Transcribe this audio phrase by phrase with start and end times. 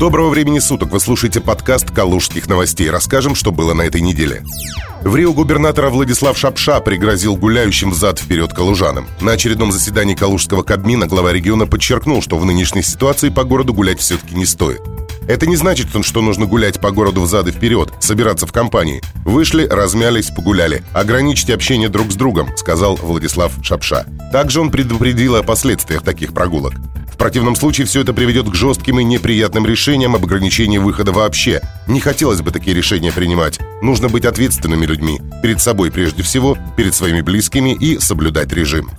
[0.00, 0.92] Доброго времени суток!
[0.92, 2.88] Вы слушаете подкаст «Калужских новостей».
[2.88, 4.42] Расскажем, что было на этой неделе.
[5.02, 9.06] В Рио губернатора Владислав Шапша пригрозил гуляющим взад-вперед калужанам.
[9.20, 14.00] На очередном заседании Калужского Кабмина глава региона подчеркнул, что в нынешней ситуации по городу гулять
[14.00, 14.80] все-таки не стоит.
[15.28, 19.02] Это не значит, что нужно гулять по городу взад и вперед, собираться в компании.
[19.26, 20.82] Вышли, размялись, погуляли.
[20.94, 24.06] Ограничьте общение друг с другом, сказал Владислав Шапша.
[24.32, 26.72] Также он предупредил о последствиях таких прогулок
[27.20, 31.60] противном случае все это приведет к жестким и неприятным решениям об ограничении выхода вообще.
[31.86, 33.58] Не хотелось бы такие решения принимать.
[33.82, 35.20] Нужно быть ответственными людьми.
[35.42, 38.90] Перед собой прежде всего, перед своими близкими и соблюдать режим.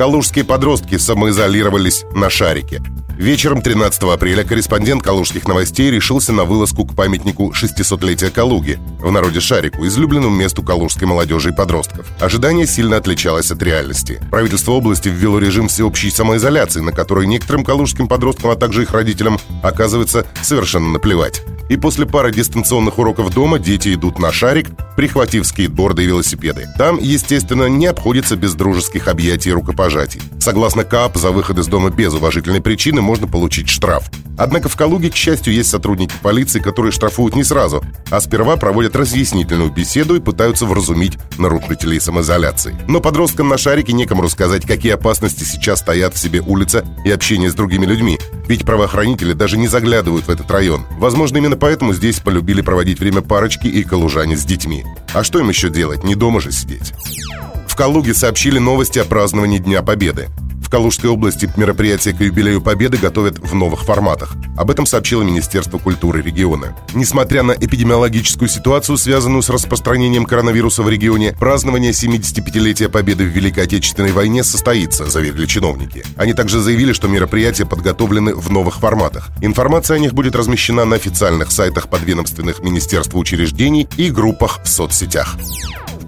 [0.00, 2.80] Калужские подростки самоизолировались на шарике.
[3.18, 9.40] Вечером 13 апреля корреспондент «Калужских новостей» решился на вылазку к памятнику 600-летия Калуги, в народе
[9.40, 12.06] Шарику, излюбленному месту калужской молодежи и подростков.
[12.18, 14.22] Ожидание сильно отличалось от реальности.
[14.30, 19.38] Правительство области ввело режим всеобщей самоизоляции, на который некоторым калужским подросткам, а также их родителям,
[19.62, 21.42] оказывается совершенно наплевать.
[21.70, 26.66] И после пары дистанционных уроков дома дети идут на шарик, прихватив скейтборды и велосипеды.
[26.76, 30.20] Там, естественно, не обходится без дружеских объятий и рукопожатий.
[30.40, 34.10] Согласно КАП, за выход из дома без уважительной причины можно получить штраф.
[34.40, 38.96] Однако в Калуге, к счастью, есть сотрудники полиции, которые штрафуют не сразу, а сперва проводят
[38.96, 42.74] разъяснительную беседу и пытаются вразумить нарушителей самоизоляции.
[42.88, 47.50] Но подросткам на шарике некому рассказать, какие опасности сейчас стоят в себе улица и общение
[47.50, 48.18] с другими людьми.
[48.48, 50.86] Ведь правоохранители даже не заглядывают в этот район.
[50.92, 54.86] Возможно, именно поэтому здесь полюбили проводить время парочки и калужане с детьми.
[55.12, 56.02] А что им еще делать?
[56.02, 56.94] Не дома же сидеть.
[57.68, 60.28] В Калуге сообщили новости о праздновании Дня Победы.
[60.70, 64.34] Калужской области мероприятия к юбилею Победы готовят в новых форматах.
[64.56, 66.76] Об этом сообщило Министерство культуры региона.
[66.94, 73.64] Несмотря на эпидемиологическую ситуацию, связанную с распространением коронавируса в регионе, празднование 75-летия Победы в Великой
[73.64, 76.04] Отечественной войне состоится, заверили чиновники.
[76.16, 79.30] Они также заявили, что мероприятия подготовлены в новых форматах.
[79.42, 85.36] Информация о них будет размещена на официальных сайтах подведомственных министерств учреждений и группах в соцсетях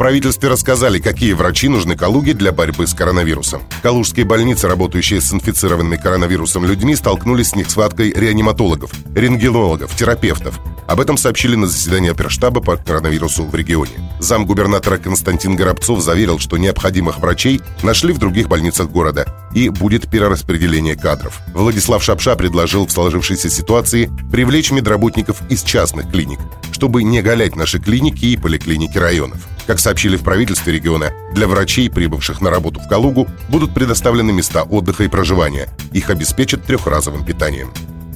[0.00, 3.60] правительстве рассказали, какие врачи нужны Калуге для борьбы с коронавирусом.
[3.82, 10.58] Калужские больницы, работающие с инфицированными коронавирусом людьми, столкнулись с нехваткой реаниматологов, рентгенологов, терапевтов.
[10.86, 13.92] Об этом сообщили на заседании оперштаба по коронавирусу в регионе.
[14.20, 20.10] Зам губернатора Константин Горобцов заверил, что необходимых врачей нашли в других больницах города и будет
[20.10, 21.40] перераспределение кадров.
[21.52, 26.38] Владислав Шапша предложил в сложившейся ситуации привлечь медработников из частных клиник,
[26.72, 29.46] чтобы не галять наши клиники и поликлиники районов.
[29.70, 34.64] Как сообщили в правительстве региона, для врачей, прибывших на работу в Калугу, будут предоставлены места
[34.64, 35.68] отдыха и проживания.
[35.92, 37.72] Их обеспечат трехразовым питанием.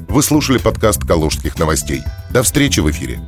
[0.08, 2.00] Вы слушали подкаст «Калужских новостей».
[2.30, 3.20] До встречи в эфире.